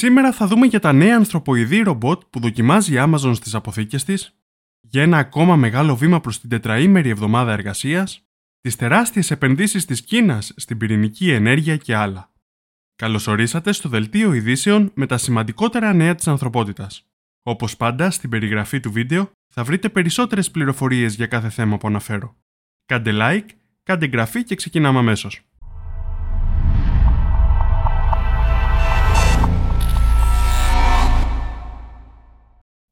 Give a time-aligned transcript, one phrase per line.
[0.00, 4.34] Σήμερα θα δούμε για τα νέα ανθρωποειδή ρομπότ που δοκιμάζει η Amazon στις αποθήκες της,
[4.80, 8.22] για ένα ακόμα μεγάλο βήμα προς την τετραήμερη εβδομάδα εργασίας,
[8.60, 12.32] τις τεράστιες επενδύσεις της Κίνας στην πυρηνική ενέργεια και άλλα.
[12.96, 17.06] Καλωσορίσατε στο Δελτίο Ειδήσεων με τα σημαντικότερα νέα της ανθρωπότητας.
[17.42, 22.36] Όπως πάντα, στην περιγραφή του βίντεο θα βρείτε περισσότερες πληροφορίες για κάθε θέμα που αναφέρω.
[22.86, 23.48] Κάντε like,
[23.82, 25.49] κάντε εγγραφή και ξεκινάμε αμέσως.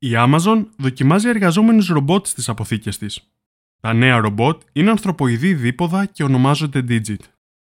[0.00, 3.32] Η Amazon δοκιμάζει εργαζόμενους ρομπότς στις αποθήκες της.
[3.80, 7.20] Τα νέα ρομπότ είναι ανθρωποειδή δίποδα και ονομάζονται Digit.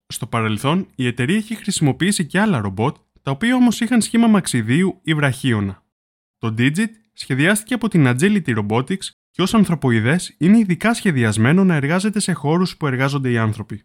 [0.07, 4.99] Στο παρελθόν, η εταιρεία έχει χρησιμοποιήσει και άλλα ρομπότ, τα οποία όμως είχαν σχήμα μαξιδίου
[5.03, 5.83] ή βραχίωνα.
[6.37, 12.19] Το Digit σχεδιάστηκε από την Agility Robotics και ως ανθρωποειδές είναι ειδικά σχεδιασμένο να εργάζεται
[12.19, 13.83] σε χώρους που εργάζονται οι άνθρωποι.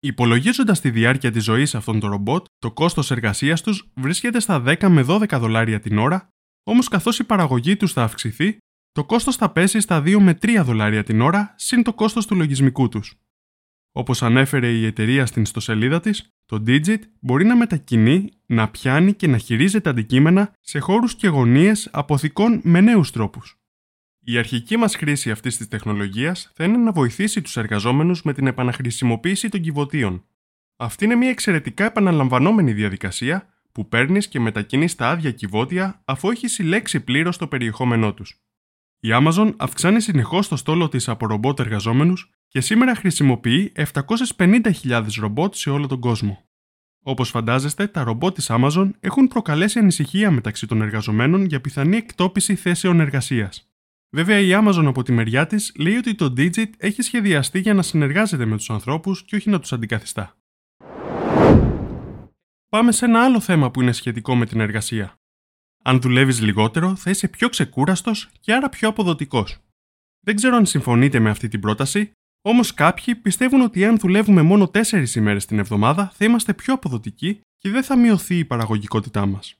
[0.00, 4.88] Υπολογίζοντας τη διάρκεια της ζωής αυτών των ρομπότ, το κόστος εργασίας τους βρίσκεται στα 10
[4.88, 6.33] με 12 δολάρια την ώρα
[6.64, 8.56] Όμως, καθώς η παραγωγή τους θα αυξηθεί,
[8.92, 12.36] το κόστος θα πέσει στα 2 με 3 δολάρια την ώρα, συν το κόστος του
[12.36, 13.14] λογισμικού τους.
[13.92, 19.26] Όπως ανέφερε η εταιρεία στην ιστοσελίδα της, το Digit μπορεί να μετακινεί, να πιάνει και
[19.26, 23.58] να χειρίζεται αντικείμενα σε χώρους και γωνίες αποθηκών με νέους τρόπους.
[24.20, 28.46] Η αρχική μας χρήση αυτής της τεχνολογίας θα είναι να βοηθήσει τους εργαζόμενους με την
[28.46, 30.24] επαναχρησιμοποίηση των κυβωτίων.
[30.76, 36.52] Αυτή είναι μια εξαιρετικά επαναλαμβανόμενη διαδικασία που παίρνεις και μετακινείς τα άδεια κυβότια αφού έχεις
[36.52, 38.36] συλλέξει πλήρως το περιεχόμενό τους.
[39.00, 43.72] Η Amazon αυξάνει συνεχώς το στόλο της από ρομπότ εργαζόμενους και σήμερα χρησιμοποιεί
[44.36, 46.44] 750.000 ρομπότ σε όλο τον κόσμο.
[47.02, 52.54] Όπως φαντάζεστε, τα ρομπότ της Amazon έχουν προκαλέσει ανησυχία μεταξύ των εργαζομένων για πιθανή εκτόπιση
[52.54, 53.68] θέσεων εργασίας.
[54.10, 57.82] Βέβαια, η Amazon από τη μεριά της λέει ότι το Digit έχει σχεδιαστεί για να
[57.82, 60.36] συνεργάζεται με τους ανθρώπους και όχι να τους αντικαθιστά
[62.74, 65.14] πάμε σε ένα άλλο θέμα που είναι σχετικό με την εργασία.
[65.84, 69.58] Αν δουλεύεις λιγότερο, θα είσαι πιο ξεκούραστος και άρα πιο αποδοτικός.
[70.20, 74.70] Δεν ξέρω αν συμφωνείτε με αυτή την πρόταση, όμως κάποιοι πιστεύουν ότι αν δουλεύουμε μόνο
[74.74, 79.54] 4 ημέρες την εβδομάδα, θα είμαστε πιο αποδοτικοί και δεν θα μειωθεί η παραγωγικότητά μας.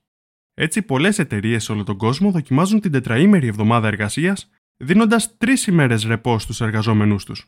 [0.54, 6.04] Έτσι, πολλές εταιρείες σε όλο τον κόσμο δοκιμάζουν την τετραήμερη εβδομάδα εργασίας, δίνοντας 3 ημέρες
[6.04, 7.46] ρεπό στους εργαζόμενού τους.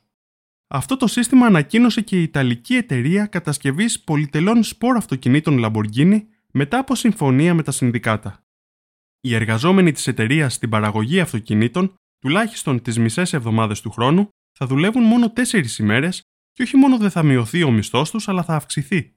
[0.69, 6.21] Αυτό το σύστημα ανακοίνωσε και η Ιταλική εταιρεία κατασκευής πολυτελών σπορ αυτοκινήτων Lamborghini
[6.53, 8.45] μετά από συμφωνία με τα συνδικάτα.
[9.21, 14.29] Οι εργαζόμενοι της εταιρείας στην παραγωγή αυτοκινήτων, τουλάχιστον τις μισές εβδομάδες του χρόνου,
[14.59, 16.23] θα δουλεύουν μόνο 4 ημέρες
[16.53, 19.15] και όχι μόνο δεν θα μειωθεί ο μισθός τους, αλλά θα αυξηθεί.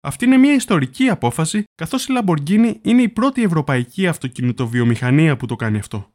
[0.00, 5.56] Αυτή είναι μια ιστορική απόφαση, καθώς η Lamborghini είναι η πρώτη ευρωπαϊκή αυτοκινητοβιομηχανία που το
[5.56, 6.12] κάνει αυτό.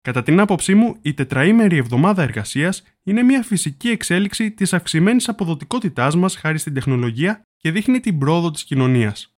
[0.00, 6.16] Κατά την άποψή μου, η τετραήμερη εβδομάδα εργασίας είναι μια φυσική εξέλιξη της αυξημένης αποδοτικότητάς
[6.16, 9.36] μας χάρη στην τεχνολογία και δείχνει την πρόοδο της κοινωνίας.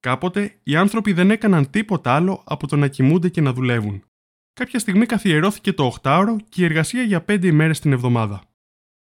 [0.00, 4.04] Κάποτε, οι άνθρωποι δεν έκαναν τίποτα άλλο από το να κοιμούνται και να δουλεύουν.
[4.52, 8.42] Κάποια στιγμή καθιερώθηκε το 8ωρο και η εργασία για 5 ημέρες την εβδομάδα.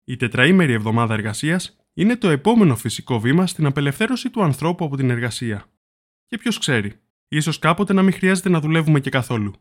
[0.05, 5.11] Η τετραήμερη εβδομάδα εργασίας είναι το επόμενο φυσικό βήμα στην απελευθέρωση του ανθρώπου από την
[5.11, 5.67] εργασία.
[6.27, 6.93] Και ποιος ξέρει,
[7.29, 9.53] ίσως κάποτε να μην χρειάζεται να δουλεύουμε και καθόλου.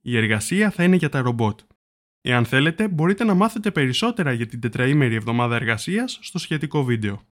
[0.00, 1.60] Η εργασία θα είναι για τα ρομπότ.
[2.28, 7.22] Εάν θέλετε, μπορείτε να μάθετε περισσότερα για την τετραήμερη εβδομάδα εργασίας στο σχετικό βίντεο.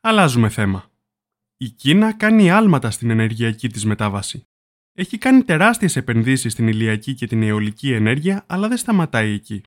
[0.00, 0.90] Αλλάζουμε θέμα.
[1.56, 4.42] Η Κίνα κάνει άλματα στην ενεργειακή της μετάβαση.
[4.92, 9.62] Έχει κάνει τεράστιες επενδύσεις στην ηλιακή και την αιωλική ενέργεια, αλλά δεν σταματάει εκεί.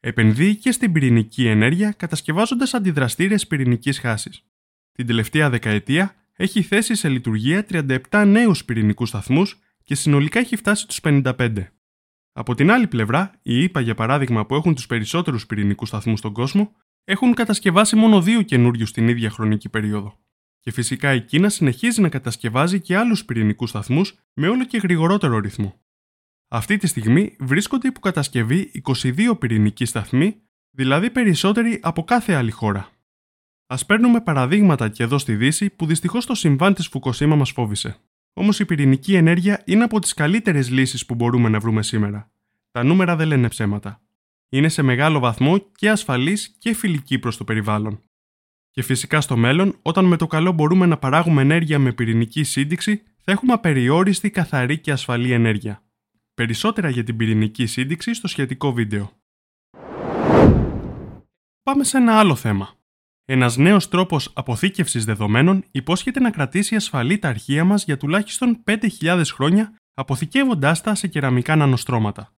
[0.00, 4.44] Επενδύει και στην πυρηνική ενέργεια κατασκευάζοντας αντιδραστήρες πυρηνικής χάσης.
[4.92, 10.86] Την τελευταία δεκαετία έχει θέσει σε λειτουργία 37 νέους πυρηνικούς σταθμούς και συνολικά έχει φτάσει
[10.88, 11.73] του 55.
[12.36, 16.32] Από την άλλη πλευρά, οι ΗΠΑ για παράδειγμα που έχουν τους περισσότερους πυρηνικούς σταθμούς στον
[16.32, 16.72] κόσμο,
[17.04, 20.18] έχουν κατασκευάσει μόνο δύο καινούριους την ίδια χρονική περίοδο.
[20.60, 25.38] Και φυσικά η Κίνα συνεχίζει να κατασκευάζει και άλλους πυρηνικούς σταθμούς με όλο και γρηγορότερο
[25.38, 25.80] ρυθμό.
[26.48, 32.90] Αυτή τη στιγμή βρίσκονται υπό κατασκευή 22 πυρηνικοί σταθμοί, δηλαδή περισσότεροι από κάθε άλλη χώρα.
[33.66, 37.96] Α παίρνουμε παραδείγματα και εδώ στη Δύση που δυστυχώς το συμβάν της Φουκοσίμα μας φόβησε.
[38.34, 42.30] Όμως η πυρηνική ενέργεια είναι από τις καλύτερες λύσεις που μπορούμε να βρούμε σήμερα.
[42.70, 44.02] Τα νούμερα δεν λένε ψέματα.
[44.48, 48.02] Είναι σε μεγάλο βαθμό και ασφαλής και φιλική προς το περιβάλλον.
[48.70, 53.02] Και φυσικά στο μέλλον, όταν με το καλό μπορούμε να παράγουμε ενέργεια με πυρηνική σύνδεξη,
[53.20, 55.82] θα έχουμε απεριόριστη, καθαρή και ασφαλή ενέργεια.
[56.34, 59.12] Περισσότερα για την πυρηνική σύνδεξη στο σχετικό βίντεο.
[61.62, 62.73] Πάμε σε ένα άλλο θέμα.
[63.26, 69.22] Ένας νέος τρόπος αποθήκευσης δεδομένων υπόσχεται να κρατήσει ασφαλή τα αρχεία μας για τουλάχιστον 5.000
[69.32, 72.32] χρόνια, αποθηκεύοντάς τα σε κεραμικά νανοστρώματα.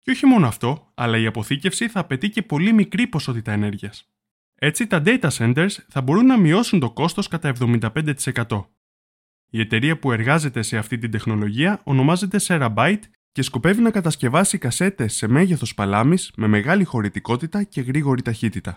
[0.00, 4.08] Και όχι μόνο αυτό, αλλά η αποθήκευση θα απαιτεί και πολύ μικρή ποσότητα ενέργειας.
[4.54, 8.64] Έτσι, τα data centers θα μπορούν να μειώσουν το κόστος κατά 75%.
[9.50, 13.00] Η εταιρεία που εργάζεται σε αυτή την τεχνολογία ονομάζεται Serabyte
[13.32, 18.76] και σκοπεύει να κατασκευάσει κασέτες σε μέγεθος παλάμης με μεγάλη χωρητικότητα και γρήγορη ταχύτητα.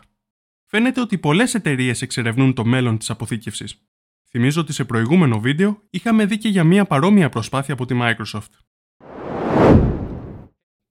[0.71, 3.81] Φαίνεται ότι πολλές εταιρείες εξερευνούν το μέλλον της αποθήκευσης.
[4.29, 8.49] Θυμίζω ότι σε προηγούμενο βίντεο είχαμε δει και για μια παρόμοια προσπάθεια από τη Microsoft.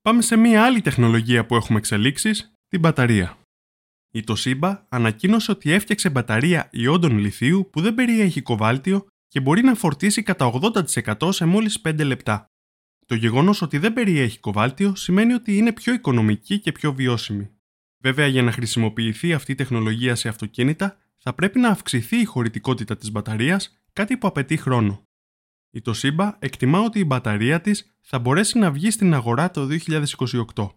[0.03, 3.39] Πάμε σε μια άλλη τεχνολογία που έχουμε εξελίξεις, την μπαταρία.
[4.11, 9.75] Η Toshiba ανακοίνωσε ότι έφτιαξε μπαταρία ιόντων λιθίου που δεν περιέχει κοβάλτιο και μπορεί να
[9.75, 10.53] φορτίσει κατά
[11.17, 12.47] 80% σε μόλις 5 λεπτά.
[13.07, 17.58] Το γεγονός ότι δεν περιέχει κοβάλτιο σημαίνει ότι είναι πιο οικονομική και πιο βιώσιμη.
[18.00, 22.97] Βέβαια, για να χρησιμοποιηθεί αυτή η τεχνολογία σε αυτοκίνητα, θα πρέπει να αυξηθεί η χωρητικότητα
[22.97, 25.03] της μπαταρίας, κάτι που απαιτεί χρόνο.
[25.71, 29.69] Η Toshiba εκτιμά ότι η μπαταρία της θα μπορέσει να βγει στην αγορά το
[30.55, 30.69] 2028.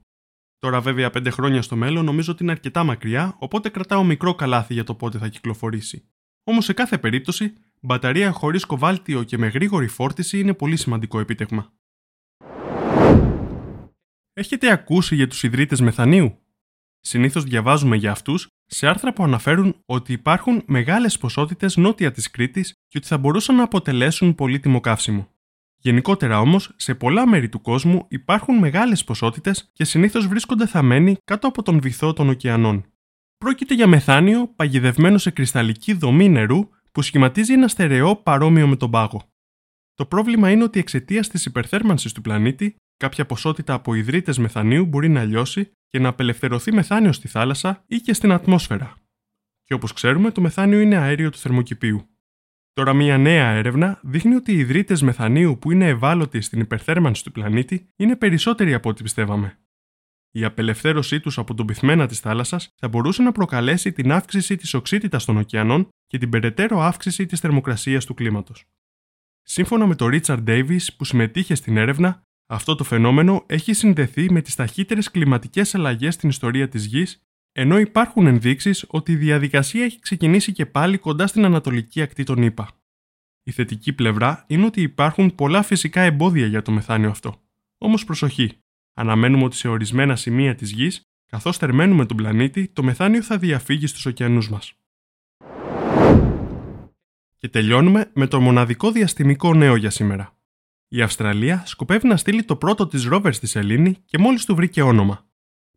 [0.60, 4.74] Τώρα, βέβαια, 5 χρόνια στο μέλλον νομίζω ότι είναι αρκετά μακριά, οπότε κρατάω μικρό καλάθι
[4.74, 6.10] για το πότε θα κυκλοφορήσει.
[6.44, 11.74] Όμως, σε κάθε περίπτωση, μπαταρία χωρίς κοβάλτιο και με γρήγορη φόρτιση είναι πολύ σημαντικό επίτευγμα.
[14.34, 16.41] Έχετε ακούσει για τους ιδρύτες μεθανίου;
[17.02, 22.74] Συνήθως διαβάζουμε για αυτούς σε άρθρα που αναφέρουν ότι υπάρχουν μεγάλες ποσότητες νότια της Κρήτης
[22.88, 25.30] και ότι θα μπορούσαν να αποτελέσουν πολύτιμο καύσιμο.
[25.78, 31.48] Γενικότερα όμως, σε πολλά μέρη του κόσμου υπάρχουν μεγάλες ποσότητες και συνήθως βρίσκονται θαμένοι κάτω
[31.48, 32.86] από τον βυθό των ωκεανών.
[33.38, 38.92] Πρόκειται για μεθάνιο παγιδευμένο σε κρυσταλλική δομή νερού που σχηματίζει ένα στερεό παρόμοιο με τον
[38.92, 39.22] πάγο.
[39.96, 45.10] Το πρόβλημα είναι ότι εξαιτίας της υπερθέρμανσης του πλανήτη, κάποια ποσότητα από ιδρύτες μεθανίου μπορεί
[45.10, 48.96] να λιώσει και να απελευθερωθεί μεθάνιο στη θάλασσα ή και στην ατμόσφαιρα.
[49.64, 52.06] Και όπως ξέρουμε, το μεθάνιο είναι αέριο του θερμοκηπίου.
[52.74, 57.32] Τώρα, μια νέα έρευνα δείχνει ότι οι ιδρύτες μεθανίου που είναι ευάλωτοι στην υπερθέρμανση του
[57.32, 59.60] πλανήτη είναι περισσότεροι από ό,τι πιστεύαμε.
[60.32, 64.74] Η απελευθέρωσή τους από τον πυθμένα της θάλασσας θα μπορούσε να προκαλέσει την αύξηση της
[64.74, 68.66] οξύτητας των ωκεανών και την περαιτέρω αύξηση της θερμοκρασίας του κλίματος.
[69.42, 72.24] Σύμφωνα με τον Ρίτσαρντ Ντέιβις που συμμετείχε στην έρευνα,
[72.54, 77.80] αυτό το φαινόμενο έχει συνδεθεί με τις ταχύτερες κλιματικές αλλαγές στην ιστορία της γης, ενώ
[77.80, 82.68] υπάρχουν ενδείξεις ότι η διαδικασία έχει ξεκινήσει και πάλι κοντά στην ανατολική ακτή των ΗΠΑ.
[83.44, 87.42] Η θετική πλευρά είναι ότι υπάρχουν πολλά φυσικά εμπόδια για το μεθάνιο αυτό.
[87.78, 88.52] Όμως προσοχή,
[88.94, 93.88] αναμένουμε ότι σε ορισμένα σημεία της γης, καθώς θερμαίνουμε τον πλανήτη, το μεθάνιο θα διαφύγει
[93.88, 94.74] στους ωκεανούς μας.
[97.38, 100.36] Και τελειώνουμε με το μοναδικό διαστημικό νέο για σήμερα.
[100.94, 104.82] Η Αυστραλία σκοπεύει να στείλει το πρώτο της ρόβερ στη Σελήνη και μόλις του βρήκε
[104.82, 105.26] όνομα.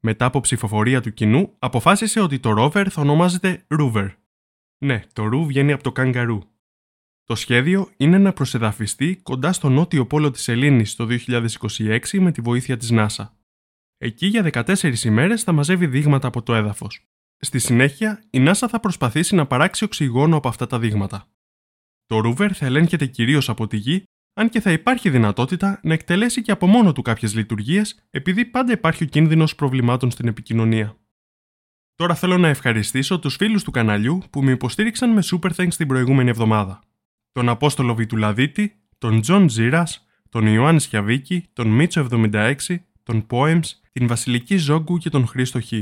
[0.00, 4.10] Μετά από ψηφοφορία του κοινού, αποφάσισε ότι το ρόβερ θα ονομάζεται Ρούβερ.
[4.78, 6.38] Ναι, το ρου βγαίνει από το καγκαρού.
[7.24, 12.40] Το σχέδιο είναι να προσεδαφιστεί κοντά στο νότιο πόλο της Ελλήνης το 2026 με τη
[12.40, 13.28] βοήθεια της NASA.
[13.96, 17.06] Εκεί για 14 ημέρες θα μαζεύει δείγματα από το έδαφος.
[17.36, 21.28] Στη συνέχεια, η NASA θα προσπαθήσει να παράξει οξυγόνο από αυτά τα δείγματα.
[22.06, 26.42] Το Rover θα ελέγχεται κυρίως από τη γη, αν και θα υπάρχει δυνατότητα να εκτελέσει
[26.42, 30.96] και από μόνο του κάποιες λειτουργίες, επειδή πάντα υπάρχει ο κίνδυνος προβλημάτων στην επικοινωνία.
[31.94, 35.86] Τώρα θέλω να ευχαριστήσω τους φίλους του καναλιού που με υποστήριξαν με Super Thanks την
[35.88, 36.80] προηγούμενη εβδομάδα.
[37.32, 42.54] Τον Απόστολο Βιτουλαδίτη, τον Τζον Τζίρας, τον Ιωάννη Σιαβίκη, τον Μίτσο 76,
[43.02, 45.72] τον Poems, την Βασιλική Ζόγκου και τον Χρήστο Χ.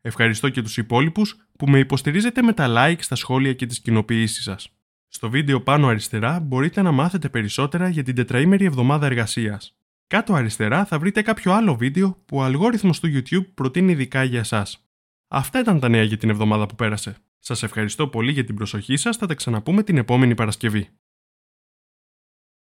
[0.00, 4.42] Ευχαριστώ και τους υπόλοιπους που με υποστηρίζετε με τα like στα σχόλια και τις κοινοποιήσεις
[4.42, 4.79] σας.
[5.12, 9.76] Στο βίντεο πάνω αριστερά μπορείτε να μάθετε περισσότερα για την τετραήμερη εβδομάδα εργασίας.
[10.06, 14.38] Κάτω αριστερά θα βρείτε κάποιο άλλο βίντεο που ο αλγόριθμος του YouTube προτείνει ειδικά για
[14.38, 14.86] εσάς.
[15.28, 17.16] Αυτά ήταν τα νέα για την εβδομάδα που πέρασε.
[17.38, 20.88] Σας ευχαριστώ πολύ για την προσοχή σας, θα τα ξαναπούμε την επόμενη Παρασκευή.